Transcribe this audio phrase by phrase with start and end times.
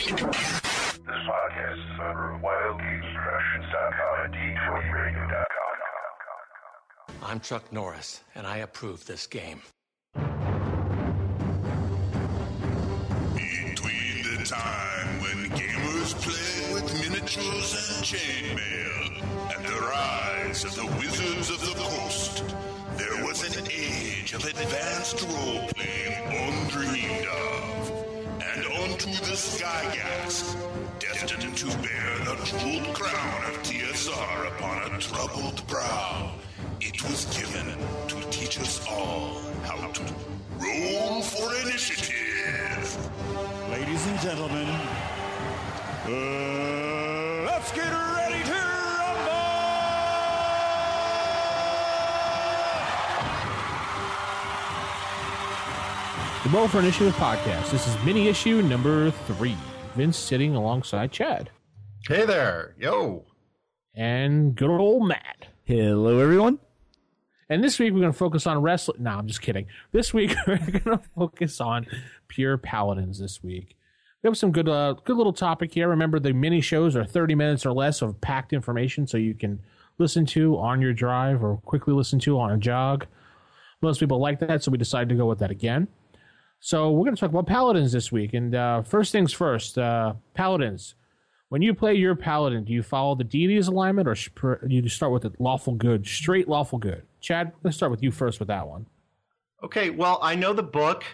[0.00, 5.76] This podcast is a member of WildGamesProductions.com and D20Radio.com.
[7.22, 9.60] I'm Chuck Norris, and I approve this game.
[13.34, 19.20] Between the time when gamers played with miniatures and chainmail
[19.54, 22.42] and the rise of the Wizards of the Coast,
[22.96, 27.69] there was an age of advanced role-playing undreamed of.
[29.00, 30.54] Onto the Gygax,
[30.98, 36.34] destined to bear the jeweled crown of TSR upon a troubled brow,
[36.82, 40.02] it was given to teach us all how to
[40.58, 43.10] roll for initiative.
[43.70, 44.68] Ladies and gentlemen,
[46.04, 48.19] uh, let's get ready
[56.44, 57.70] The Roll for Initiative podcast.
[57.70, 59.56] This is mini issue number three.
[59.94, 61.50] Vince sitting alongside Chad
[62.08, 63.24] Hey there, yo.
[63.94, 65.48] and good old Matt.
[65.64, 66.58] Hello, everyone.
[67.48, 69.02] And this week we're going to focus on wrestling.
[69.02, 69.66] No, I'm just kidding.
[69.92, 71.86] This week we're going to focus on
[72.28, 73.18] pure paladins.
[73.18, 73.76] This week
[74.22, 75.88] we have some good, uh, good little topic here.
[75.88, 79.60] Remember, the mini shows are 30 minutes or less of packed information, so you can
[79.98, 83.06] listen to on your drive or quickly listen to on a jog.
[83.82, 85.88] Most people like that, so we decided to go with that again.
[86.60, 88.34] So we're going to talk about paladins this week.
[88.34, 90.94] And uh, first things first, uh, paladins.
[91.48, 95.10] When you play your paladin, do you follow the deity's alignment or sp- you start
[95.10, 97.02] with the lawful good, straight lawful good?
[97.20, 98.86] Chad, let's start with you first with that one.
[99.64, 101.04] Okay, well, I know the book,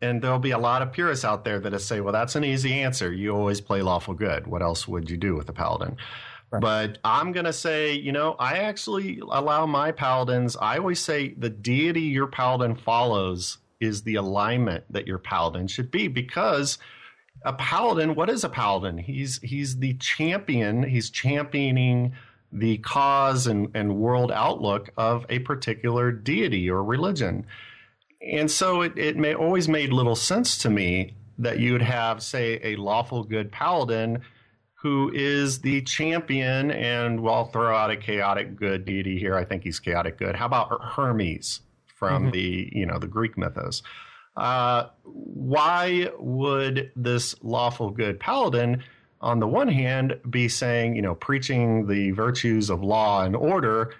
[0.00, 2.72] and there'll be a lot of purists out there that say, well, that's an easy
[2.80, 3.12] answer.
[3.12, 4.46] You always play lawful good.
[4.46, 5.96] What else would you do with a paladin?
[6.60, 11.34] But I'm going to say, you know, I actually allow my paladins, I always say
[11.36, 16.78] the deity your paladin follows is the alignment that your paladin should be because
[17.44, 18.98] a paladin what is a paladin?
[18.98, 22.14] He's he's the champion he's championing
[22.52, 27.44] the cause and, and world outlook of a particular deity or religion.
[28.22, 32.22] And so it, it may always made little sense to me that you would have
[32.22, 34.22] say a lawful good paladin
[34.84, 39.34] who is the champion and we'll throw out a chaotic good deity here.
[39.34, 40.36] I think he's chaotic good.
[40.36, 41.60] How about hermes
[42.08, 43.82] from the you know the greek mythos
[44.36, 48.82] uh, why would this lawful good paladin,
[49.20, 53.94] on the one hand, be saying, you know, preaching the virtues of law and order,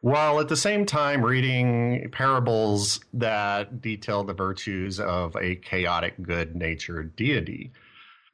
[0.00, 6.56] while at the same time reading parables that detail the virtues of a chaotic, good
[6.56, 7.72] natured deity?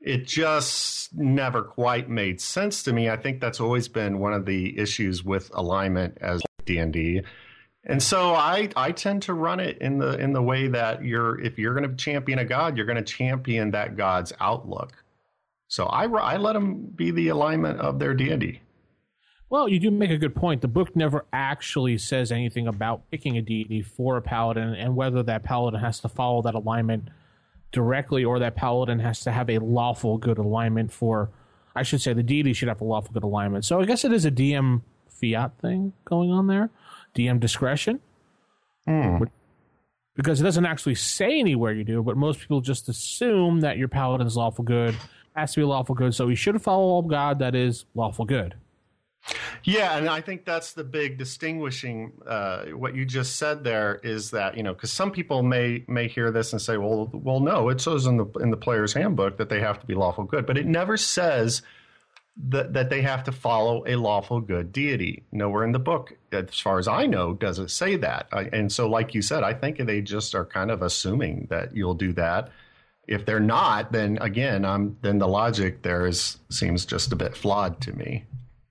[0.01, 3.09] It just never quite made sense to me.
[3.09, 7.23] I think that's always been one of the issues with alignment as D&D
[7.85, 11.41] and so I, I tend to run it in the in the way that you're
[11.41, 14.93] if you're going to champion a god, you're going to champion that god's outlook.
[15.67, 18.61] So I, I let them be the alignment of their deity.
[19.49, 20.61] Well, you do make a good point.
[20.61, 25.23] The book never actually says anything about picking a deity for a paladin and whether
[25.25, 27.09] that paladin has to follow that alignment
[27.71, 31.31] directly or that paladin has to have a lawful good alignment for,
[31.75, 33.65] I should say, the deity should have a lawful good alignment.
[33.65, 36.71] So I guess it is a DM fiat thing going on there.
[37.15, 38.01] DM discretion.
[40.15, 43.89] Because it doesn't actually say anywhere you do, but most people just assume that your
[43.89, 44.95] paladin is lawful good,
[45.35, 48.55] has to be lawful good, so he should follow a god that is lawful good.
[49.65, 52.13] Yeah, and I think that's the big distinguishing.
[52.27, 56.09] Uh, what you just said there is that you know because some people may may
[56.09, 59.39] hear this and say, well, well, no, it says in the in the player's handbook
[59.39, 61.63] that they have to be lawful good, but it never says
[62.49, 65.25] that that they have to follow a lawful good deity.
[65.33, 68.27] Nowhere in the book, as far as I know, does it say that.
[68.33, 71.77] I, and so, like you said, I think they just are kind of assuming that
[71.77, 72.51] you'll do that.
[73.07, 77.37] If they're not, then again, I'm then the logic there is seems just a bit
[77.37, 78.25] flawed to me.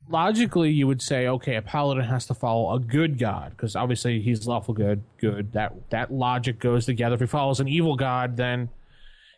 [0.10, 4.22] logically you would say okay a paladin has to follow a good god because obviously
[4.22, 8.36] he's lawful good good that that logic goes together if he follows an evil god
[8.36, 8.68] then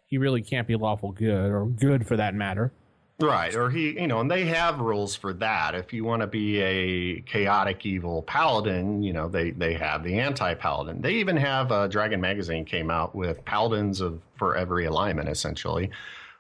[0.08, 2.72] he really can't be lawful good or good for that matter
[3.20, 5.76] Right, or he, you know, and they have rules for that.
[5.76, 10.20] If you want to be a chaotic evil paladin, you know, they they have the
[10.20, 11.02] anti paladin.
[11.02, 15.92] They even have uh, Dragon Magazine came out with paladins of for every alignment, essentially.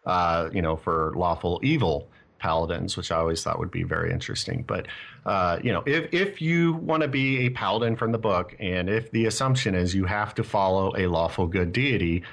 [0.05, 2.07] Uh, you know, for lawful evil
[2.39, 4.65] paladins, which I always thought would be very interesting.
[4.67, 4.87] But
[5.25, 8.89] uh, you know, if if you want to be a paladin from the book, and
[8.89, 12.23] if the assumption is you have to follow a lawful good deity,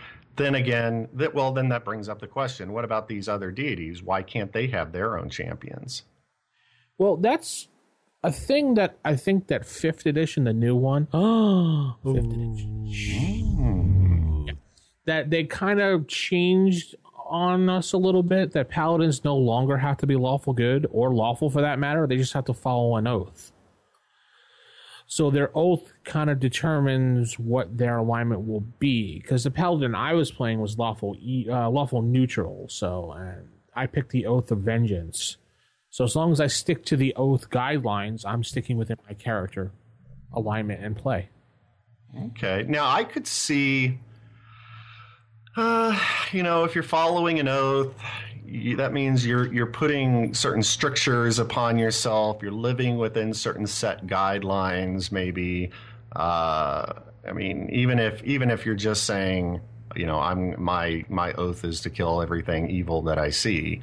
[0.40, 4.02] then again, that well, then that brings up the question: What about these other deities?
[4.02, 6.04] Why can't they have their own champions?
[7.00, 7.66] well that's
[8.22, 14.44] a thing that i think that fifth edition the new one oh fifth edition hmm.
[14.46, 14.52] Yeah.
[15.06, 16.94] that they kind of changed
[17.26, 21.14] on us a little bit that paladins no longer have to be lawful good or
[21.14, 22.04] lawful for that matter.
[22.04, 23.49] They just have to follow an oath.
[25.12, 29.18] So their oath kind of determines what their alignment will be.
[29.18, 31.16] Because the paladin I was playing was lawful,
[31.50, 32.68] uh, lawful neutral.
[32.68, 33.12] So
[33.74, 35.36] I picked the oath of vengeance.
[35.90, 39.72] So as long as I stick to the oath guidelines, I'm sticking within my character
[40.32, 41.30] alignment and play.
[42.28, 42.64] Okay.
[42.68, 43.98] Now I could see,
[45.56, 45.98] uh,
[46.30, 48.00] you know, if you're following an oath,
[48.50, 52.42] you, that means you're you're putting certain strictures upon yourself.
[52.42, 55.12] You're living within certain set guidelines.
[55.12, 55.70] Maybe.
[56.14, 56.92] Uh,
[57.26, 59.60] I mean, even if even if you're just saying,
[59.94, 63.82] you know, I'm my my oath is to kill everything evil that I see.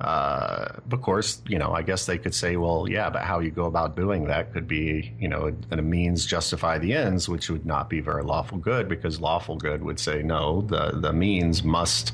[0.00, 3.50] Uh, of course, you know, I guess they could say, well, yeah, but how you
[3.50, 7.48] go about doing that could be, you know, a, a means justify the ends, which
[7.48, 11.62] would not be very lawful good because lawful good would say, no, the, the means
[11.62, 12.12] must,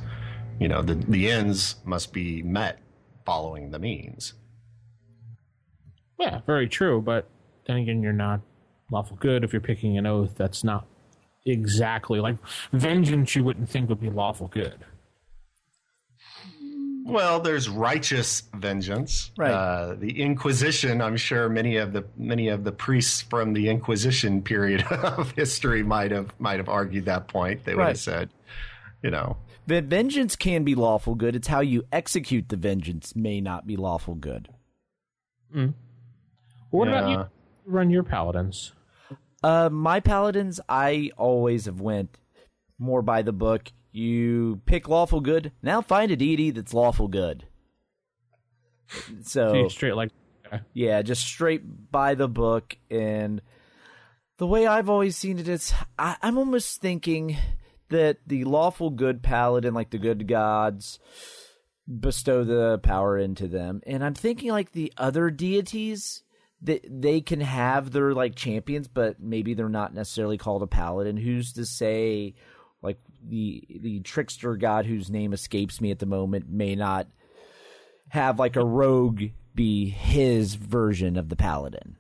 [0.61, 2.79] you know, the, the ends must be met
[3.27, 4.35] following the means.
[6.19, 7.01] Yeah, very true.
[7.01, 7.29] But
[7.67, 8.41] then again, you're not
[8.93, 10.87] lawful good if you're picking an oath that's not
[11.47, 12.37] exactly like
[12.73, 13.35] vengeance.
[13.35, 14.85] You wouldn't think would be lawful good.
[17.07, 19.31] Well, there's righteous vengeance.
[19.39, 19.51] Right.
[19.51, 21.01] Uh, the Inquisition.
[21.01, 25.83] I'm sure many of the many of the priests from the Inquisition period of history
[25.83, 27.65] might have might have argued that point.
[27.65, 27.89] They would Right.
[27.89, 28.31] have said,
[29.03, 31.37] you know, The vengeance can be lawful good.
[31.37, 34.49] It's how you execute the vengeance may not be lawful good.
[36.71, 37.27] What about you?
[37.67, 38.73] Run your paladins.
[39.43, 42.19] Uh, my paladins, I always have went
[42.79, 43.73] more by the book.
[43.93, 45.53] You pick lawful good.
[45.63, 47.47] Now find a deity that's lawful good.
[49.23, 50.11] So Straight like
[50.73, 52.77] yeah, just straight by the book.
[52.91, 53.41] And
[54.39, 57.37] the way I've always seen it is, I, I'm almost thinking
[57.91, 60.99] that the lawful good paladin, like the good gods,
[61.87, 63.83] bestow the power into them.
[63.87, 66.23] And I'm thinking like the other deities
[66.63, 71.17] that they can have their like champions, but maybe they're not necessarily called a paladin.
[71.17, 72.35] Who's to say
[72.83, 77.07] like the the trickster god whose name escapes me at the moment may not
[78.09, 79.23] have like a rogue
[79.55, 81.97] be his version of the paladin.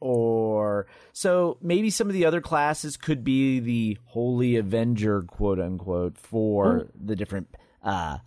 [0.00, 6.16] Or so maybe some of the other classes could be the holy avenger, quote unquote,
[6.16, 7.48] for the different
[7.82, 8.18] uh,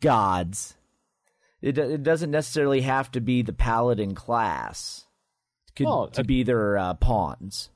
[0.00, 0.74] gods.
[1.60, 5.06] It it doesn't necessarily have to be the paladin class.
[5.68, 7.70] It could Well, to be their uh, pawns.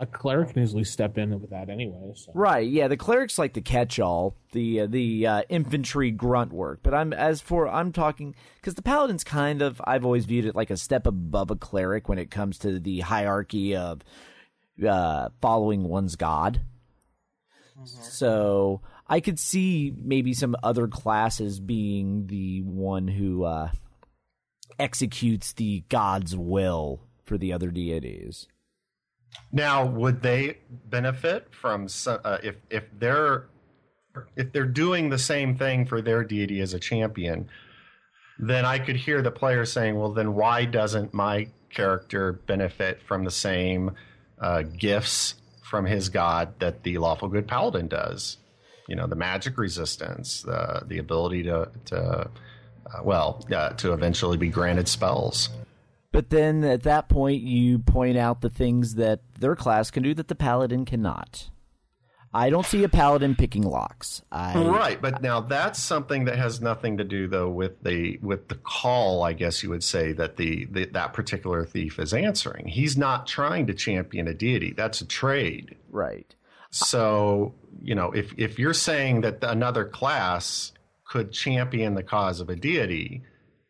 [0.00, 2.12] A cleric can easily step in with that anyway.
[2.16, 2.32] So.
[2.34, 6.80] Right, yeah, the cleric's like the catch-all, the uh, the uh, infantry grunt work.
[6.82, 10.56] But I'm as for I'm talking because the paladin's kind of I've always viewed it
[10.56, 14.02] like a step above a cleric when it comes to the hierarchy of
[14.86, 16.60] uh, following one's god.
[17.84, 23.70] So I could see maybe some other classes being the one who uh,
[24.78, 28.46] executes the god's will for the other deities.
[29.52, 33.46] Now, would they benefit from uh, if if they're
[34.36, 37.48] if they're doing the same thing for their deity as a champion?
[38.38, 43.24] Then I could hear the player saying, "Well, then why doesn't my character benefit from
[43.24, 43.92] the same
[44.40, 48.38] uh, gifts from his god that the lawful good paladin does?
[48.88, 52.28] You know, the magic resistance, the the ability to to uh,
[53.04, 55.50] well uh, to eventually be granted spells."
[56.14, 60.14] But then at that point, you point out the things that their class can do
[60.14, 61.50] that the paladin cannot.
[62.32, 64.22] I don't see a paladin picking locks.
[64.30, 68.46] I, Right, but now that's something that has nothing to do though with the with
[68.46, 72.68] the call, I guess you would say that the, the that particular thief is answering.
[72.68, 74.72] He's not trying to champion a deity.
[74.72, 75.74] That's a trade.
[75.90, 76.32] Right.
[76.70, 80.70] So, you know, if if you're saying that another class
[81.04, 83.22] could champion the cause of a deity,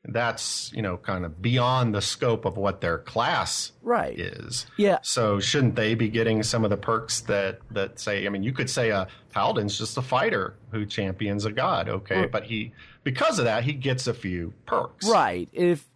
[0.07, 4.19] that's, you know, kind of beyond the scope of what their class Right.
[4.19, 4.67] is.
[4.77, 4.99] Yeah.
[5.03, 8.27] So shouldn't they be getting some of the perks that that say?
[8.27, 11.89] I mean, you could say uh, a paladin's just a fighter who champions a god,
[11.89, 15.09] okay, but he because of that he gets a few perks.
[15.09, 15.49] Right.
[15.53, 15.89] If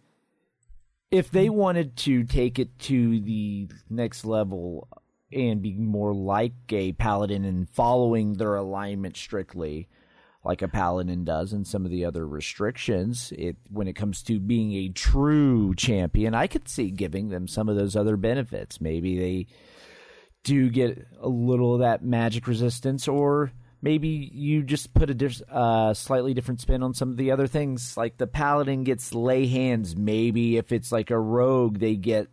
[1.11, 4.87] if they wanted to take it to the next level
[5.31, 9.87] and be more like a paladin and following their alignment strictly,
[10.43, 14.39] like a paladin does, and some of the other restrictions, it when it comes to
[14.39, 18.79] being a true champion, I could see giving them some of those other benefits.
[18.79, 19.47] Maybe they
[20.43, 25.41] do get a little of that magic resistance, or maybe you just put a diff-
[25.51, 27.97] uh, slightly different spin on some of the other things.
[27.97, 29.95] Like the paladin gets lay hands.
[29.95, 32.29] Maybe if it's like a rogue, they get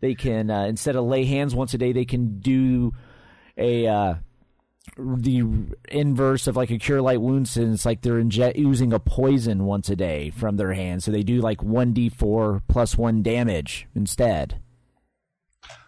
[0.00, 2.92] they can uh, instead of lay hands once a day, they can do
[3.56, 4.14] a uh,
[4.96, 5.44] the
[5.88, 9.88] inverse of like a cure light wounds, since like they're inje- using a poison once
[9.88, 13.86] a day from their hand, so they do like one d four plus one damage
[13.94, 14.60] instead.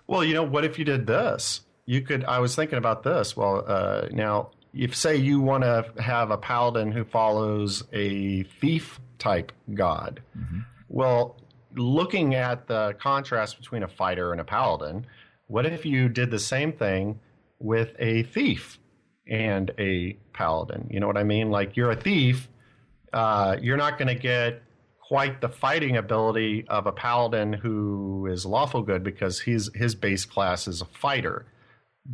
[0.06, 1.62] Well, you know, what if you did this?
[1.86, 2.24] You could.
[2.24, 3.36] I was thinking about this.
[3.36, 9.00] Well, uh, now, if say you want to have a paladin who follows a thief
[9.18, 10.22] type god,
[10.88, 11.36] well,
[11.74, 15.06] looking at the contrast between a fighter and a paladin,
[15.48, 17.18] what if you did the same thing
[17.58, 18.78] with a thief
[19.26, 20.88] and a paladin?
[20.90, 21.50] You know what I mean?
[21.50, 22.48] Like you're a thief,
[23.12, 24.62] uh, you're not going to get
[25.00, 30.24] quite the fighting ability of a paladin who is lawful good because his his base
[30.24, 31.46] class is a fighter.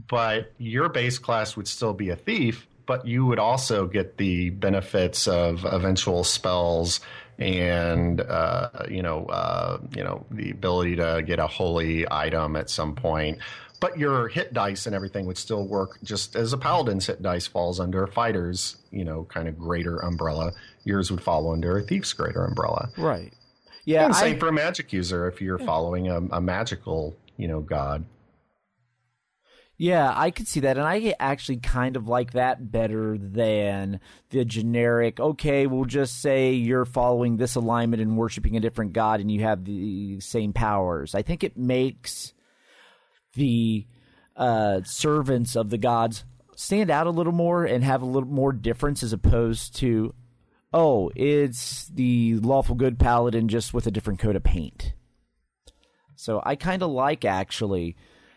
[0.09, 4.51] But your base class would still be a thief, but you would also get the
[4.51, 7.01] benefits of eventual spells
[7.41, 12.69] and uh, you know uh, you know the ability to get a holy item at
[12.71, 13.39] some point.
[13.81, 17.47] But your hit dice and everything would still work just as a paladin's hit dice
[17.47, 20.53] falls under a fighter's you know kind of greater umbrella.
[20.85, 22.91] Yours would fall under a thief's greater umbrella.
[22.99, 23.33] Right.
[23.87, 24.05] Yeah.
[24.05, 27.61] and I- same for a magic user if you're following a, a magical you know
[27.61, 28.05] god.
[29.83, 34.45] Yeah, I could see that, and I actually kind of like that better than the
[34.45, 35.19] generic.
[35.19, 39.41] Okay, we'll just say you're following this alignment and worshiping a different god, and you
[39.41, 41.15] have the same powers.
[41.15, 42.35] I think it makes
[43.35, 43.87] the
[44.37, 46.25] uh, servants of the gods
[46.57, 50.15] stand out a little more and have a little more difference, as opposed to,
[50.73, 54.93] oh, it's the lawful good paladin just with a different coat of paint.
[56.17, 57.97] So I kind of like actually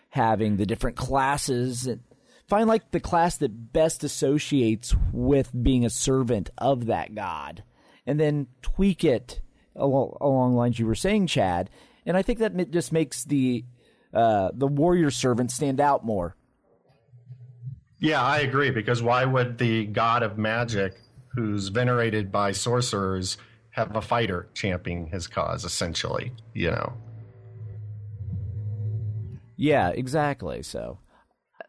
[0.09, 2.01] having the different classes and
[2.47, 7.63] find like the class that best associates with being a servant of that god
[8.05, 9.41] and then tweak it
[9.75, 11.67] along, along lines you were saying chad
[12.05, 13.65] and i think that just makes the
[14.13, 16.35] uh, the warrior servant stand out more
[17.99, 18.69] Yeah, I agree.
[18.71, 20.93] Because why would the god of magic,
[21.29, 23.37] who's venerated by sorcerers,
[23.71, 25.65] have a fighter championing his cause?
[25.65, 26.93] Essentially, you know.
[29.55, 30.63] Yeah, exactly.
[30.63, 30.99] So,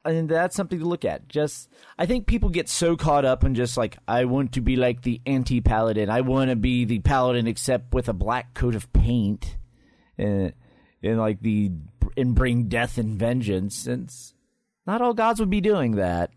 [0.04, 1.28] and that's something to look at.
[1.28, 4.76] Just, I think people get so caught up in just like, I want to be
[4.76, 6.10] like the anti paladin.
[6.10, 9.56] I want to be the paladin except with a black coat of paint,
[10.18, 10.52] and
[11.02, 11.70] and like the
[12.16, 13.74] and bring death and vengeance.
[13.74, 14.34] Since
[14.86, 16.30] not all gods would be doing that.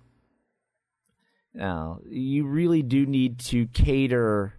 [1.53, 4.53] Now, you really do need to cater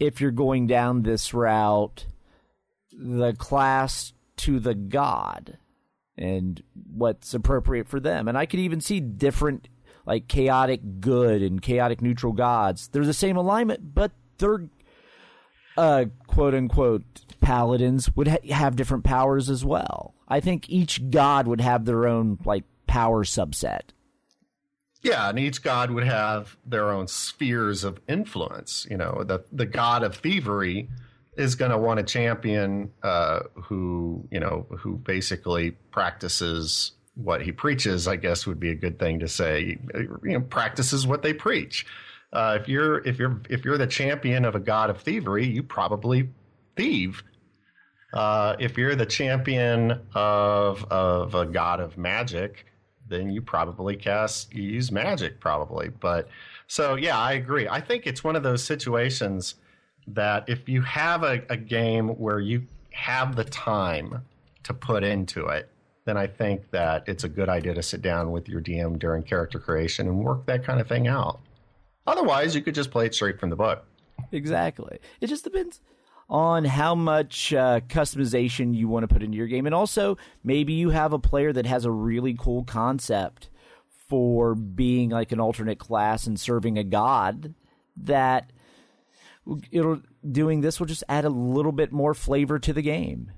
[0.00, 2.06] if you're going down this route
[2.96, 5.58] the class to the god
[6.16, 6.62] and
[6.92, 8.28] what's appropriate for them.
[8.28, 9.68] And I could even see different,
[10.06, 12.88] like chaotic good and chaotic neutral gods.
[12.88, 14.68] They're the same alignment, but they're
[15.76, 17.02] uh, quote unquote
[17.40, 20.14] paladins would ha- have different powers as well.
[20.28, 23.90] I think each god would have their own like power subset.
[25.02, 28.86] Yeah, and each god would have their own spheres of influence.
[28.90, 30.88] You know, the the god of thievery
[31.36, 37.52] is going to want a champion uh, who you know who basically practices what he
[37.52, 38.08] preaches.
[38.08, 39.78] I guess would be a good thing to say.
[39.94, 41.86] You know, practices what they preach.
[42.34, 45.62] Uh, if you're if you're if you're the champion of a god of thievery, you
[45.62, 46.28] probably
[46.76, 47.22] thieve.
[48.12, 52.66] Uh, if you're the champion of of a god of magic,
[53.08, 55.88] then you probably cast you use magic probably.
[55.88, 56.28] But
[56.66, 57.68] so yeah, I agree.
[57.68, 59.54] I think it's one of those situations
[60.08, 64.22] that if you have a, a game where you have the time
[64.64, 65.68] to put into it,
[66.04, 69.22] then I think that it's a good idea to sit down with your DM during
[69.22, 71.40] character creation and work that kind of thing out.
[72.06, 73.84] Otherwise, you could just play it straight from the book.
[74.32, 74.98] Exactly.
[75.20, 75.80] It just depends
[76.28, 79.66] on how much uh, customization you want to put into your game.
[79.66, 83.50] And also, maybe you have a player that has a really cool concept
[84.08, 87.54] for being like an alternate class and serving a god
[87.96, 88.50] that
[89.70, 93.30] it'll doing this will just add a little bit more flavor to the game.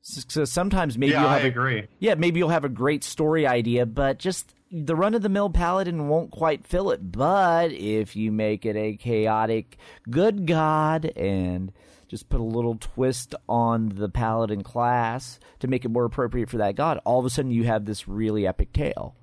[0.00, 1.86] So, so sometimes maybe Yeah, you'll I have a- agree.
[1.98, 5.50] yeah, maybe you'll have a great story idea, but just the run of the mill
[5.50, 7.10] paladin won't quite fill it.
[7.12, 9.76] But if you make it a chaotic
[10.10, 11.72] good god and
[12.06, 16.56] just put a little twist on the paladin class to make it more appropriate for
[16.58, 19.14] that god, all of a sudden you have this really epic tale.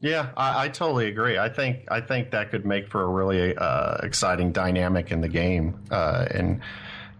[0.00, 1.38] Yeah, I, I totally agree.
[1.38, 5.28] I think I think that could make for a really uh, exciting dynamic in the
[5.28, 6.60] game, uh, and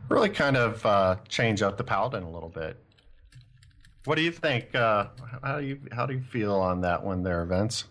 [0.09, 2.77] really kind of uh, change up the paladin a little bit.
[4.05, 4.75] What do you think?
[4.75, 5.07] Uh,
[5.43, 7.85] how do you how do you feel on that one there, Vince?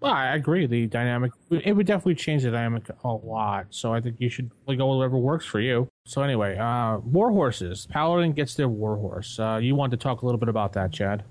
[0.00, 0.66] Well, I agree.
[0.66, 3.66] The dynamic it would definitely change the dynamic a lot.
[3.70, 5.88] So I think you should go with whatever works for you.
[6.06, 7.86] So anyway, uh, war horses.
[7.90, 9.38] Paladin gets their war horse.
[9.38, 11.24] Uh, you want to talk a little bit about that, Chad?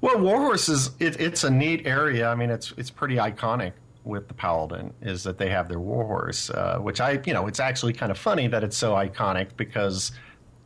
[0.00, 2.28] Well, Warhorse is it, it's a neat area.
[2.28, 3.72] I mean, it's it's pretty iconic
[4.08, 7.60] with the Paladin is that they have their Warhorse, uh, which I you know it's
[7.60, 10.10] actually kind of funny that it's so iconic because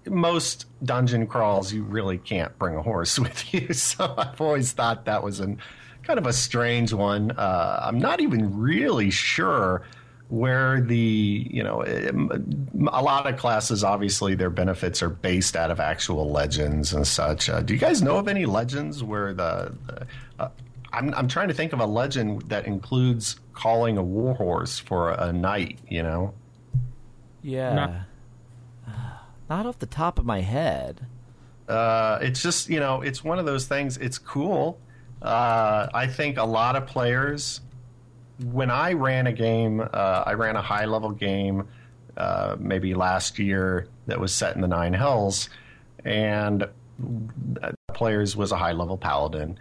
[0.09, 3.73] most dungeon crawls you really can't bring a horse with you.
[3.75, 5.59] So I've always thought that was an
[6.05, 7.33] kind of a strange one.
[7.33, 9.83] Uh, I'm not even really sure
[10.29, 15.79] where the you know a lot of classes obviously their benefits are based out of
[15.79, 20.07] actual legends and such uh, do you guys know of any legends where the, the
[20.39, 20.49] uh,
[20.93, 25.33] I'm, I'm trying to think of a legend that includes calling a warhorse for a
[25.33, 26.35] night you know
[27.43, 27.75] Yeah.
[27.75, 27.93] Not-
[29.49, 31.07] Not off the top of my head.
[31.69, 34.79] uh, it's just you know it's one of those things it's cool
[35.23, 37.61] uh, i think a lot of players
[38.45, 41.67] when i ran a game uh, i ran a high level game
[42.17, 45.49] uh, maybe last year that was set in the nine hells
[46.05, 46.65] and
[47.63, 49.57] uh, players was a high level paladin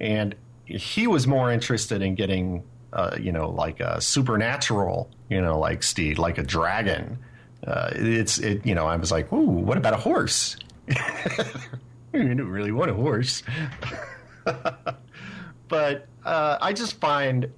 [0.00, 0.34] and
[0.68, 5.82] he was more interested in getting uh, you know like a supernatural you know like
[5.82, 7.18] steed like a dragon
[7.66, 10.56] uh, it's it you know i was like ooh what about a horse
[12.14, 13.42] I didn't really want a horse.
[15.68, 17.50] but uh, I just find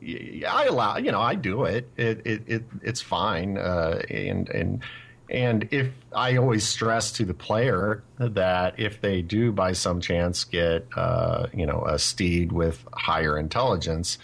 [0.49, 1.89] I allow you know I do it.
[1.97, 3.59] It it, it it's fine.
[3.59, 4.83] Uh, and and
[5.31, 10.45] and if I always stress to the player that if they do by some chance
[10.45, 14.19] get uh, you know a steed with higher intelligence,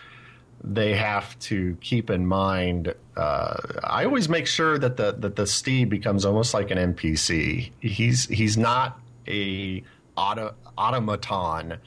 [0.62, 2.92] they have to keep in mind.
[3.16, 7.70] Uh, I always make sure that the that the steed becomes almost like an NPC.
[7.80, 9.84] He's he's not a
[10.16, 11.78] auto, automaton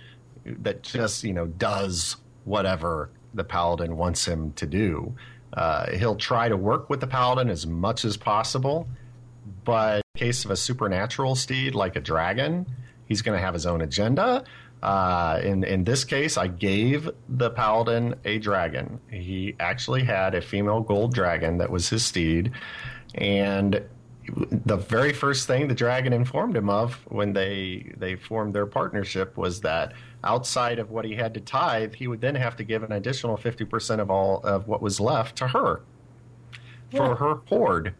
[0.45, 5.13] that just you know does whatever the paladin wants him to do.
[5.53, 8.87] Uh, he'll try to work with the paladin as much as possible,
[9.63, 12.65] but in the case of a supernatural steed like a dragon,
[13.05, 14.43] he's going to have his own agenda.
[14.81, 19.01] Uh, in in this case, I gave the paladin a dragon.
[19.11, 22.51] He actually had a female gold dragon that was his steed,
[23.13, 23.83] and
[24.51, 29.35] the very first thing the dragon informed him of when they they formed their partnership
[29.37, 32.83] was that outside of what he had to tithe, he would then have to give
[32.83, 35.81] an additional fifty percent of all of what was left to her
[36.91, 37.95] for her hoard.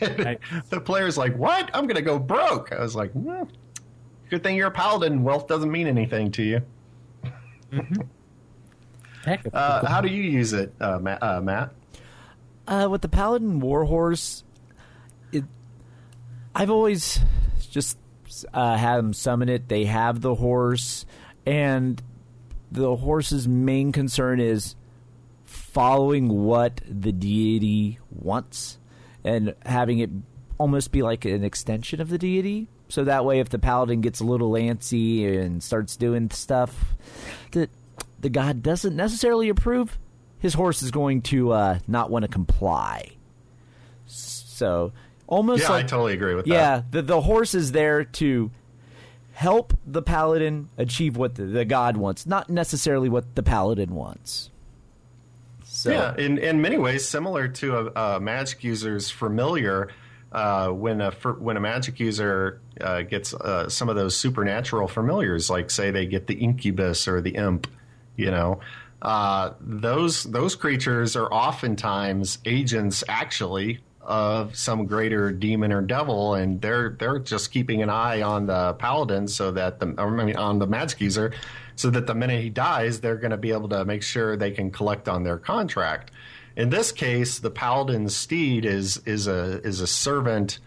[0.70, 1.70] the player's like, "What?
[1.74, 3.42] I'm going to go broke." I was like, "Hmm,
[4.28, 5.22] "Good thing you're a paladin.
[5.22, 6.62] Wealth doesn't mean anything to you."
[9.24, 11.22] Heck, it's Uh, how do you use it, uh, Matt?
[11.22, 11.72] Uh, Matt?
[12.66, 14.44] Uh, with the Paladin Warhorse,
[15.32, 15.44] it,
[16.54, 17.20] I've always
[17.70, 17.98] just
[18.54, 19.68] uh, had them summon it.
[19.68, 21.04] They have the horse,
[21.44, 22.02] and
[22.70, 24.76] the horse's main concern is
[25.44, 28.78] following what the deity wants
[29.24, 30.10] and having it
[30.58, 32.68] almost be like an extension of the deity.
[32.88, 36.94] So that way, if the paladin gets a little antsy and starts doing stuff
[37.52, 37.70] that
[38.18, 39.98] the god doesn't necessarily approve,
[40.38, 43.12] his horse is going to uh, not want to comply.
[44.06, 44.92] So
[45.26, 46.52] almost Yeah, like I totally agree with that.
[46.52, 48.50] yeah, the the horse is there to
[49.32, 54.50] help the paladin achieve what the, the god wants, not necessarily what the paladin wants.
[55.80, 59.88] So Yeah, in, in many ways, similar to a, a magic user's familiar.
[60.30, 65.48] Uh, when a when a magic user uh, gets uh, some of those supernatural familiars,
[65.50, 67.66] like say they get the incubus or the imp,
[68.14, 68.60] you know,
[69.02, 76.60] uh, those those creatures are oftentimes agents actually of some greater demon or devil, and
[76.60, 80.58] they're they're just keeping an eye on the paladin so that the I mean on
[80.58, 81.32] the magic user,
[81.80, 84.50] so that the minute he dies, they're going to be able to make sure they
[84.50, 86.10] can collect on their contract.
[86.56, 90.58] In this case, the paladin's steed is is a is a servant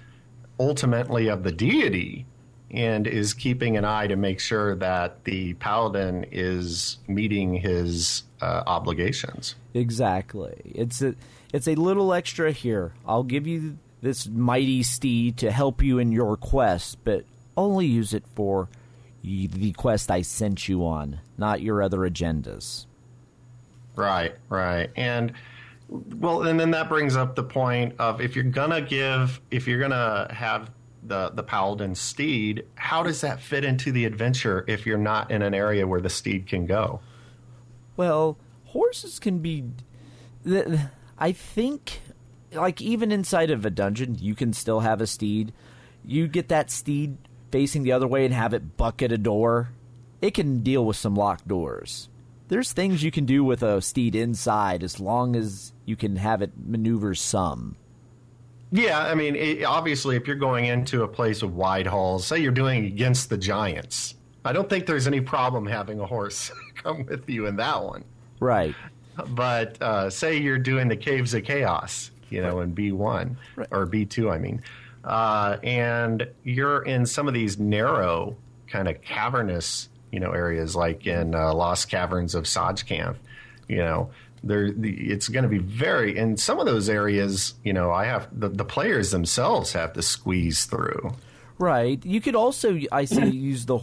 [0.59, 2.25] ultimately of the deity
[2.71, 8.63] and is keeping an eye to make sure that the paladin is meeting his uh,
[8.65, 9.55] obligations.
[9.75, 10.59] Exactly.
[10.65, 11.13] It's a
[11.53, 12.93] it's a little extra here.
[13.05, 18.15] I'll give you this mighty steed to help you in your quest, but only use
[18.15, 18.67] it for
[19.23, 22.85] the quest I sent you on, not your other agendas.
[23.95, 24.89] Right, right.
[24.95, 25.33] And
[25.89, 29.79] well, and then that brings up the point of if you're gonna give, if you're
[29.79, 30.71] gonna have
[31.03, 35.41] the the paladin steed, how does that fit into the adventure if you're not in
[35.41, 36.99] an area where the steed can go?
[37.95, 39.65] Well, horses can be.
[41.17, 42.01] I think,
[42.51, 45.53] like, even inside of a dungeon, you can still have a steed.
[46.03, 47.17] You get that steed
[47.53, 49.69] facing the other way and have it bucket a door.
[50.21, 52.09] It can deal with some locked doors.
[52.47, 56.41] There's things you can do with a steed inside as long as you can have
[56.41, 57.75] it maneuver some.
[58.71, 62.39] Yeah, I mean, it, obviously, if you're going into a place with wide halls, say
[62.39, 67.05] you're doing against the giants, I don't think there's any problem having a horse come
[67.05, 68.03] with you in that one.
[68.39, 68.73] Right.
[69.27, 73.35] But uh, say you're doing the Caves of Chaos, you know, in B1
[73.69, 74.63] or B2, I mean,
[75.03, 78.35] uh, and you're in some of these narrow,
[78.67, 83.17] kind of cavernous, you know, areas like in uh, Lost Caverns of Tsojcanth,
[83.67, 84.11] you know.
[84.45, 87.53] There, the, it's going to be very in some of those areas.
[87.63, 91.15] You know, I have the, the players themselves have to squeeze through.
[91.57, 92.03] Right.
[92.05, 93.79] You could also, I say, use the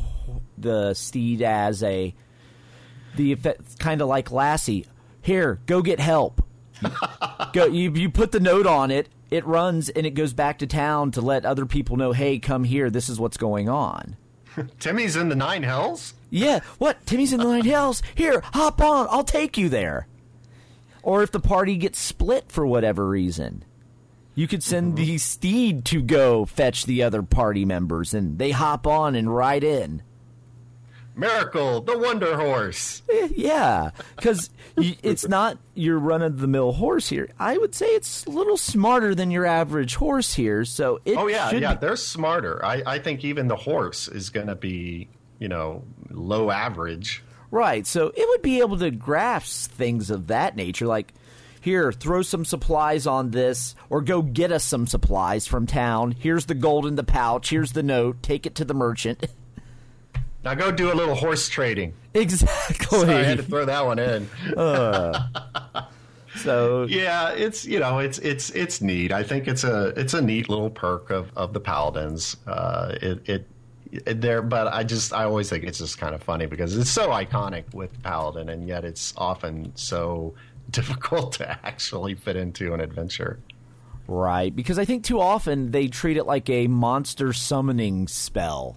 [0.59, 2.15] the steed as a
[3.17, 4.87] the effect, kind of like Lassie.
[5.23, 6.45] Here, go get help.
[7.53, 7.67] go.
[7.67, 9.09] You you put the note on it.
[9.31, 12.13] It runs and it goes back to town to let other people know.
[12.13, 12.91] Hey, come here.
[12.91, 14.17] This is what's going on.
[14.81, 16.15] Timmy's in the nine hells.
[16.31, 16.61] Yeah.
[16.79, 17.05] What?
[17.07, 18.03] Timmy's in the nine hells.
[18.15, 19.07] Here, hop on.
[19.11, 20.09] I'll take you there.
[21.03, 23.65] Or if the party gets split for whatever reason,
[24.35, 25.05] you could send mm-hmm.
[25.05, 29.65] the steed to go fetch the other party members, and they hop on and ride
[29.65, 30.03] in.
[31.17, 33.03] Miracle, the Wonder Horse.
[33.11, 37.29] Eh, Yeah, because it's not your run of the mill horse here.
[37.39, 40.65] I would say it's a little smarter than your average horse here.
[40.65, 42.65] So it Oh yeah, yeah, be- they're smarter.
[42.65, 47.23] I, I think even the horse is going to be, you know, low average.
[47.51, 47.87] right.
[47.87, 51.13] So it would be able to grasp things of that nature, like
[51.61, 56.13] here, throw some supplies on this, or go get us some supplies from town.
[56.19, 57.51] Here's the gold in the pouch.
[57.51, 58.23] Here's the note.
[58.23, 59.25] Take it to the merchant.
[60.45, 61.93] Now go do a little horse trading.
[62.15, 62.99] exactly.
[63.01, 64.29] Sorry, I had to throw that one in.
[66.37, 69.13] so Yeah, it's you know it's it's it's neat.
[69.13, 72.37] I think it's a it's a neat little perk of, of the paladins.
[72.47, 73.47] Uh, it it
[74.21, 77.09] there, but I just I always think it's just kind of funny because it's so
[77.09, 80.35] iconic with paladin, and yet it's often so
[80.71, 83.41] difficult to actually fit into an adventure.
[84.07, 88.77] Right, because I think too often they treat it like a monster summoning spell.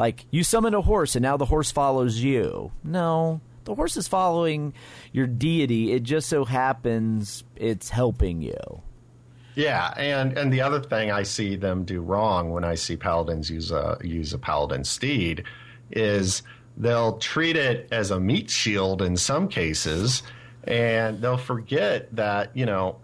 [0.00, 2.72] Like you summon a horse and now the horse follows you.
[2.82, 4.72] No, the horse is following
[5.12, 5.92] your deity.
[5.92, 8.80] It just so happens it's helping you.
[9.56, 13.50] Yeah, and and the other thing I see them do wrong when I see paladins
[13.50, 15.44] use a use a paladin steed
[15.90, 16.44] is
[16.78, 20.22] they'll treat it as a meat shield in some cases,
[20.64, 22.96] and they'll forget that you know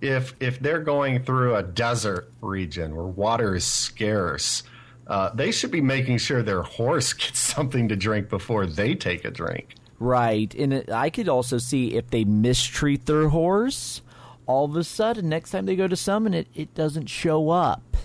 [0.00, 4.62] if if they're going through a desert region where water is scarce.
[5.08, 9.24] Uh, they should be making sure their horse gets something to drink before they take
[9.24, 9.74] a drink.
[9.98, 14.02] Right, and I could also see if they mistreat their horse,
[14.46, 17.96] all of a sudden next time they go to summon it, it doesn't show up.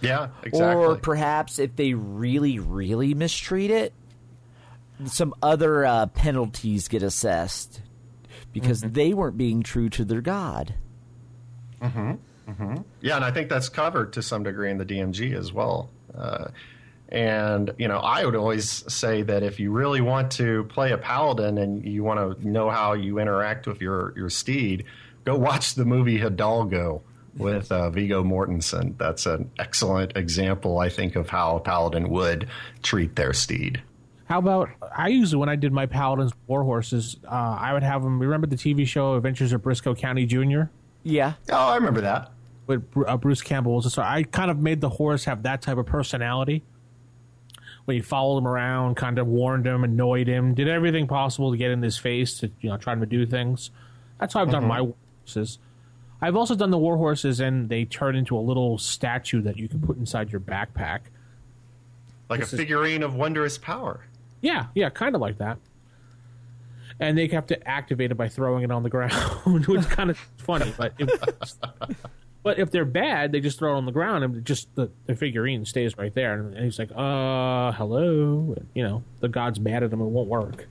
[0.00, 0.84] Yeah, exactly.
[0.84, 3.92] Or perhaps if they really, really mistreat it,
[5.06, 7.80] some other uh, penalties get assessed
[8.52, 10.74] because they weren't being true to their god.
[13.00, 15.90] Yeah, and I think that's covered to some degree in the DMG as well.
[16.16, 16.48] Uh,
[17.08, 20.98] and you know, I would always say that if you really want to play a
[20.98, 24.84] paladin and you want to know how you interact with your your steed,
[25.24, 27.02] go watch the movie Hidalgo
[27.36, 28.96] with uh, Viggo Mortensen.
[28.98, 32.48] That's an excellent example, I think, of how a paladin would
[32.82, 33.82] treat their steed.
[34.26, 38.02] How about I usually when I did my paladins war horses, uh, I would have
[38.02, 38.18] them.
[38.18, 40.62] Remember the TV show Adventures of Brisco County Jr.
[41.02, 41.34] Yeah.
[41.50, 42.32] Oh, I remember that.
[42.66, 44.04] With uh, Bruce Campbell was a star.
[44.04, 46.62] I kind of made the horse have that type of personality.
[47.84, 51.56] When you followed him around, kind of warned him, annoyed him, did everything possible to
[51.56, 53.70] get in his face to you know try to do things.
[54.20, 54.86] That's how I've done my
[55.24, 55.58] horses.
[56.20, 59.68] I've also done the war horses, and they turn into a little statue that you
[59.68, 61.00] can put inside your backpack.
[62.30, 64.06] Like a figurine of wondrous power.
[64.40, 65.58] Yeah, yeah, kind of like that.
[67.00, 69.12] And they have to activate it by throwing it on the ground,
[69.44, 70.72] which is kind of funny.
[70.76, 71.10] But if,
[72.42, 75.14] but if they're bad, they just throw it on the ground, and just the, the
[75.14, 76.34] figurine stays right there.
[76.34, 80.28] And, he's like, "Uh, hello," and, you know, the god's mad at him; it won't
[80.28, 80.66] work.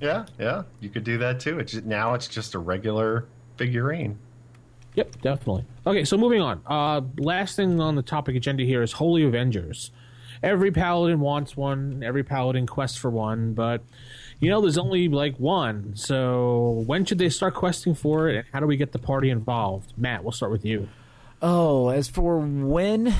[0.00, 1.58] Yeah, yeah, you could do that too.
[1.58, 4.18] It's just, now it's just a regular figurine.
[4.94, 5.64] Yep, definitely.
[5.86, 6.62] Okay, so moving on.
[6.66, 9.90] Uh, last thing on the topic agenda here is Holy Avengers.
[10.42, 12.02] Every paladin wants one.
[12.02, 13.82] Every paladin quests for one, but
[14.40, 15.96] you know there's only like one.
[15.96, 19.30] So when should they start questing for it, and how do we get the party
[19.30, 19.92] involved?
[19.96, 20.88] Matt, we'll start with you.
[21.42, 23.14] Oh, as for when,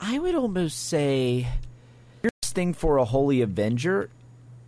[0.00, 1.48] I would almost say
[2.22, 4.10] your thing for a Holy Avenger,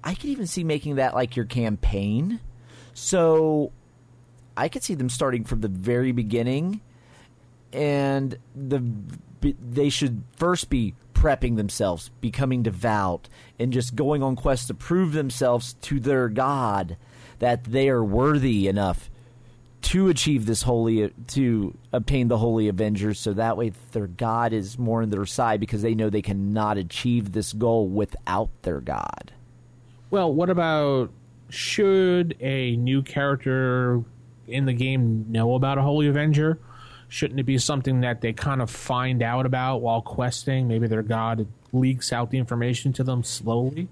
[0.05, 2.41] I could even see making that like your campaign.
[2.95, 3.73] So
[4.57, 6.81] I could see them starting from the very beginning,
[7.73, 8.85] and the
[9.41, 13.29] they should first be prepping themselves, becoming devout,
[13.59, 16.97] and just going on quests to prove themselves to their God
[17.41, 19.11] that they are worthy enough
[19.83, 24.79] to achieve this holy to obtain the holy avengers so that way their god is
[24.79, 29.33] more on their side because they know they cannot achieve this goal without their god
[30.11, 31.11] Well, what about
[31.49, 34.05] should a new character
[34.47, 36.59] in the game know about a Holy Avenger?
[37.11, 40.69] Shouldn't it be something that they kind of find out about while questing?
[40.69, 43.89] Maybe their god leaks out the information to them slowly.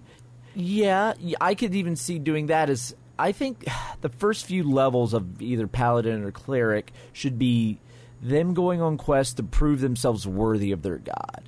[0.54, 3.66] Yeah, I could even see doing that as I think
[4.00, 7.80] the first few levels of either paladin or cleric should be
[8.22, 11.42] them going on quests to prove themselves worthy of their god.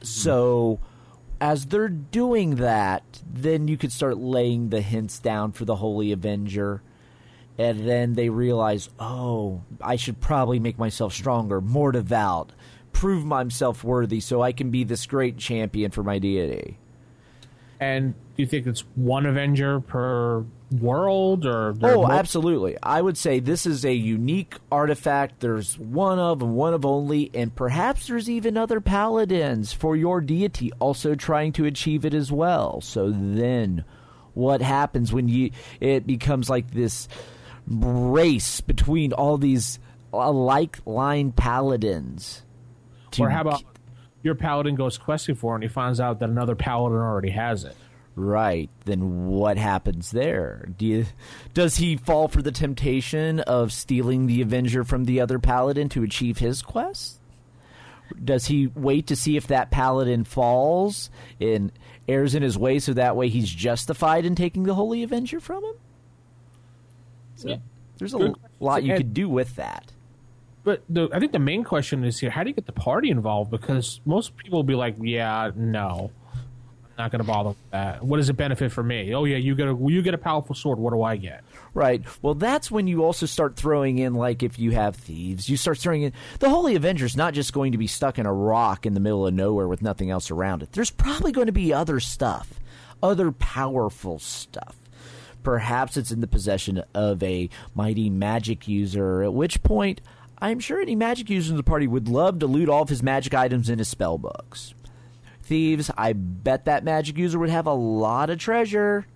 [0.00, 0.04] Hmm.
[0.04, 0.80] So
[1.40, 6.10] as they're doing that, then you could start laying the hints down for the Holy
[6.12, 6.82] Avenger.
[7.58, 12.52] And then they realize, oh, I should probably make myself stronger, more devout,
[12.92, 16.78] prove myself worthy so I can be this great champion for my deity.
[17.78, 20.44] And do you think it's one Avenger per
[20.80, 22.76] world, or Oh, absolutely.
[22.82, 25.40] I would say this is a unique artifact.
[25.40, 30.20] There's one of and one of only, and perhaps there's even other paladins for your
[30.20, 32.80] deity also trying to achieve it as well.
[32.80, 33.84] So then,
[34.34, 37.08] what happens when you it becomes like this
[37.66, 39.78] race between all these
[40.12, 42.42] alike line paladins?
[43.18, 43.62] Or how about
[44.22, 47.64] your paladin goes questing for it and he finds out that another paladin already has
[47.64, 47.76] it?
[48.14, 48.68] Right.
[48.84, 50.68] Then what happens there?
[50.76, 51.06] Do you,
[51.54, 56.02] does he fall for the temptation of stealing the Avenger from the other paladin to
[56.02, 57.20] achieve his quest?
[58.22, 61.72] Does he wait to see if that paladin falls and
[62.06, 65.64] errs in his way so that way he's justified in taking the Holy Avenger from
[65.64, 65.74] him?
[67.36, 67.56] So Yeah.
[67.98, 68.96] there's a Good lot you question.
[68.96, 69.92] could do with that.
[70.64, 73.10] But the, I think the main question is here: How do you get the party
[73.10, 73.50] involved?
[73.50, 76.40] Because most people will be like, "Yeah, no, I'm
[76.96, 78.04] not going to bother with that.
[78.04, 79.12] What does it benefit for me?
[79.12, 80.78] Oh yeah, you get a you get a powerful sword.
[80.78, 81.42] What do I get?
[81.74, 82.00] Right.
[82.22, 85.78] Well, that's when you also start throwing in, like, if you have thieves, you start
[85.78, 86.12] throwing in.
[86.38, 89.26] The Holy Avenger's not just going to be stuck in a rock in the middle
[89.26, 90.70] of nowhere with nothing else around it.
[90.72, 92.60] There's probably going to be other stuff,
[93.02, 94.76] other powerful stuff.
[95.42, 100.00] Perhaps it's in the possession of a mighty magic user, at which point,
[100.38, 103.02] I'm sure any magic user in the party would love to loot all of his
[103.02, 104.74] magic items in his spell books.
[105.42, 109.06] Thieves, I bet that magic user would have a lot of treasure.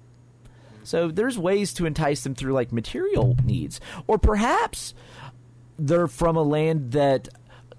[0.83, 3.81] So there's ways to entice them through like material needs.
[4.07, 4.95] Or perhaps
[5.79, 7.29] they're from a land that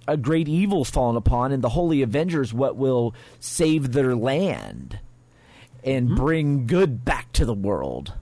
[0.07, 4.99] a great evil's fallen upon and the Holy Avengers what will save their land
[5.83, 6.15] and hmm?
[6.15, 8.13] bring good back to the world.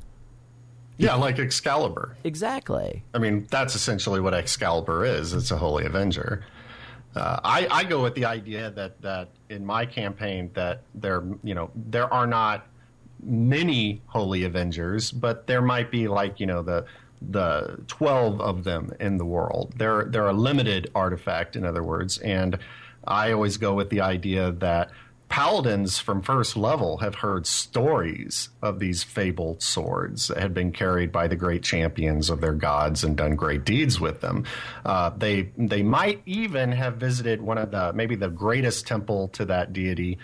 [0.97, 2.15] Yeah, like Excalibur.
[2.23, 3.03] Exactly.
[3.13, 5.34] I mean, that's essentially what Excalibur is.
[5.34, 6.45] It's a holy avenger.
[7.15, 11.55] Uh, I, I go with the idea that, that in my campaign that there you
[11.55, 12.67] know there are not
[13.23, 16.86] many holy avengers, but there might be like you know the
[17.21, 19.73] the twelve of them in the world.
[19.77, 22.60] They're they're a limited artifact, in other words, and
[23.08, 24.91] I always go with the idea that
[25.36, 31.12] paladins from first level have heard stories of these fabled swords that had been carried
[31.12, 34.45] by the great champions of their gods and done great deeds with them.
[34.86, 39.43] Uh, they they might even have visited one of the maybe the greatest temple to
[39.43, 40.17] that deity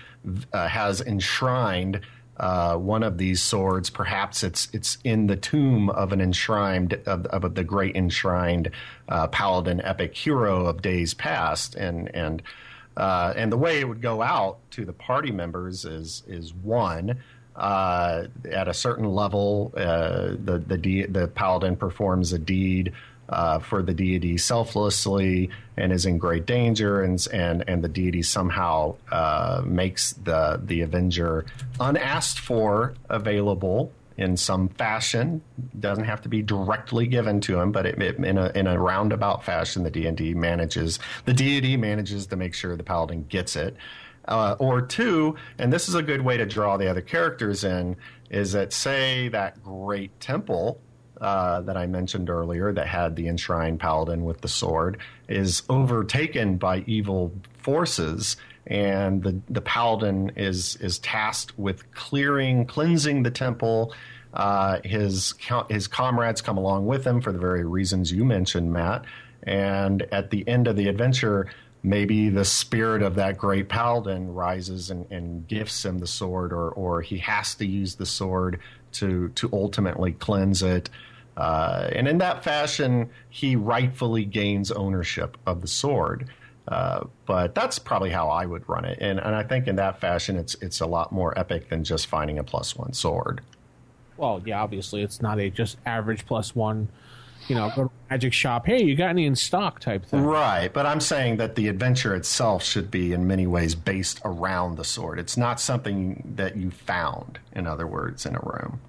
[0.53, 1.99] uh, has enshrined
[2.37, 3.89] uh, one of these swords.
[3.89, 8.71] Perhaps it's it's in the tomb of an enshrined of, of the great enshrined
[9.09, 12.41] uh, paladin epic hero of days past, and and
[12.97, 17.17] uh, and the way it would go out to the party members is is one.
[17.55, 22.93] Uh, at a certain level, uh, the the de- the paladin performs a deed
[23.29, 28.21] uh, for the deity selflessly and is in great danger, and and and the deity
[28.21, 31.45] somehow uh, makes the the avenger
[31.79, 35.41] unasked for available in some fashion.
[35.79, 38.79] Doesn't have to be directly given to him, but it, it, in a in a
[38.79, 43.25] roundabout fashion, the D and D manages the deity manages to make sure the paladin
[43.29, 43.75] gets it.
[44.25, 47.97] Uh, or two, and this is a good way to draw the other characters in,
[48.29, 50.79] is that say that great temple
[51.21, 56.57] uh, that I mentioned earlier that had the enshrined paladin with the sword is overtaken
[56.57, 63.93] by evil forces, and the the paladin is is tasked with clearing, cleansing the temple.
[64.33, 65.33] Uh, his
[65.69, 69.05] his comrades come along with him for the very reasons you mentioned, Matt.
[69.43, 71.49] And at the end of the adventure,
[71.83, 76.69] maybe the spirit of that great paladin rises and, and gifts him the sword, or
[76.69, 78.59] or he has to use the sword
[78.93, 80.89] to to ultimately cleanse it.
[81.37, 86.29] Uh, and in that fashion, he rightfully gains ownership of the sword.
[86.71, 89.99] Uh, but that's probably how I would run it, and and I think in that
[89.99, 93.41] fashion, it's it's a lot more epic than just finding a plus one sword.
[94.15, 96.87] Well, yeah, obviously it's not a just average plus one.
[97.47, 98.65] you know, go to magic shop.
[98.65, 99.79] Hey, you got any in stock?
[99.79, 100.23] Type thing.
[100.23, 104.77] Right, but I'm saying that the adventure itself should be in many ways based around
[104.77, 105.19] the sword.
[105.19, 108.79] It's not something that you found, in other words, in a room.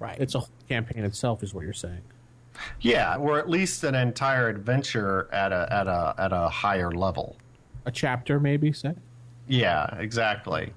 [0.00, 0.18] Right.
[0.18, 2.02] It's a whole campaign itself, is what you're saying.
[2.80, 7.36] Yeah, or at least an entire adventure at a at a at a higher level.
[7.86, 8.72] A chapter, maybe.
[8.72, 8.94] Say.
[9.48, 10.72] Yeah, exactly.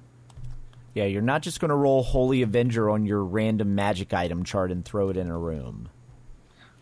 [0.93, 4.71] Yeah, you're not just going to roll Holy Avenger on your random magic item chart
[4.71, 5.89] and throw it in a room.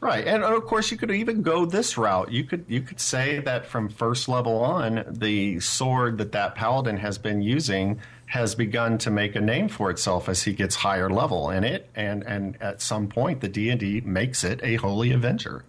[0.06, 2.32] Right, and of course you could even go this route.
[2.32, 6.98] You could you could say that from first level on, the sword that that paladin
[6.98, 11.10] has been using has begun to make a name for itself as he gets higher
[11.10, 14.76] level in it, and and at some point the D and D makes it a
[14.76, 15.66] holy avenger.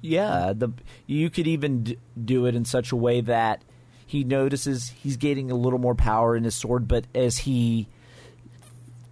[0.00, 0.68] Yeah, the
[1.08, 3.64] you could even do it in such a way that
[4.06, 7.88] he notices he's gaining a little more power in his sword, but as he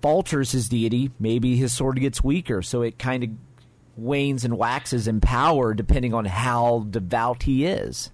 [0.02, 3.30] falters his deity, maybe his sword gets weaker, so it kind of
[3.96, 8.10] wanes and waxes in power depending on how devout he is.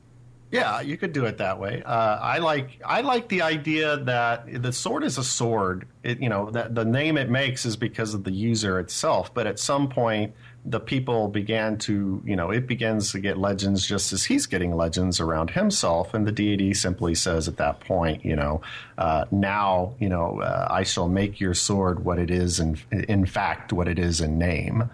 [0.51, 1.83] Yeah, you could do it that way.
[1.85, 5.87] Uh, I like I like the idea that the sword is a sword.
[6.03, 9.35] It, you know, that the name it makes is because of the user itself.
[9.35, 10.35] But at some point,
[10.69, 14.77] the people began to, you know, it begins to get legends just as he's getting
[14.77, 18.61] legends around himself, and the deity simply says at that point, you know,
[18.99, 23.27] uh, now, you know, uh, I shall make your sword what it is, in in
[23.27, 24.91] fact, what it is in name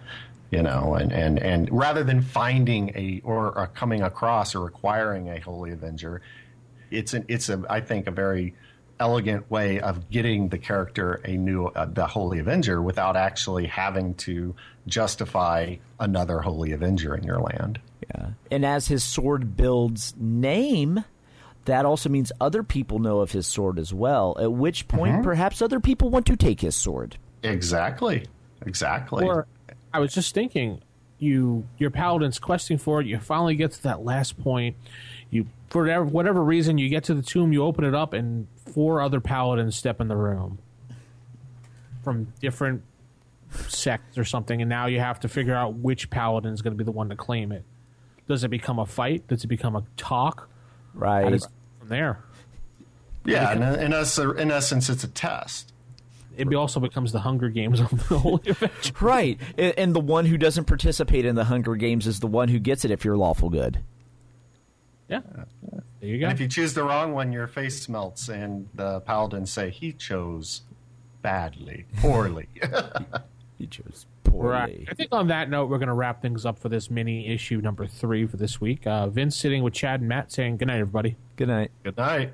[0.51, 5.27] you know, and, and, and rather than finding a or, or coming across or acquiring
[5.27, 6.21] a holy avenger,
[6.91, 8.53] it's an it's a I think a very
[8.99, 14.13] elegant way of getting the character a new uh, the holy avenger without actually having
[14.15, 14.55] to
[14.87, 17.79] justify another holy avenger in your land.
[18.09, 21.03] Yeah, and as his sword builds name.
[21.65, 24.37] That also means other people know of his sword as well.
[24.39, 27.17] At which point, perhaps other people want to take his sword.
[27.41, 28.27] Exactly,
[28.63, 29.25] exactly.
[29.25, 29.47] Or
[29.91, 30.83] I was just thinking,
[31.17, 33.07] you your paladin's questing for it.
[33.07, 34.75] You finally get to that last point.
[35.35, 37.53] You for whatever, whatever reason you get to the tomb.
[37.53, 40.59] You open it up, and four other paladins step in the room
[42.03, 42.83] from different
[43.67, 44.61] sects or something.
[44.61, 47.09] And now you have to figure out which paladin is going to be the one
[47.09, 47.63] to claim it.
[48.27, 49.27] Does it become a fight?
[49.27, 50.49] Does it become a talk?
[50.93, 51.29] Right.
[51.29, 51.47] does
[51.79, 52.23] from there?
[53.25, 55.73] yeah, in, in, us, in essence, it's a test.
[56.37, 58.93] It also becomes the Hunger Games of the Holy Avenger.
[58.99, 59.39] Right.
[59.57, 62.83] And the one who doesn't participate in the Hunger Games is the one who gets
[62.85, 63.81] it if you're lawful good.
[65.07, 65.21] Yeah,
[65.99, 66.25] there you go.
[66.25, 69.93] And if you choose the wrong one, your face melts, and the paladins say he
[69.93, 70.61] chose
[71.21, 72.47] badly, poorly.
[73.57, 74.49] He chose poorly.
[74.49, 74.87] Right.
[74.91, 77.61] I think on that note, we're going to wrap things up for this mini issue
[77.61, 78.85] number three for this week.
[78.85, 81.15] Uh, Vince sitting with Chad and Matt saying good night, everybody.
[81.37, 81.71] Good night.
[81.83, 82.33] Good night.